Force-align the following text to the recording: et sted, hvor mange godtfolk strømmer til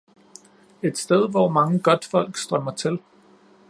et 0.81 0.97
sted, 0.97 1.29
hvor 1.29 1.49
mange 1.49 1.79
godtfolk 1.79 2.37
strømmer 2.37 2.71
til 2.71 2.99